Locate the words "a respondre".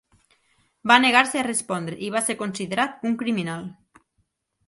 1.41-1.99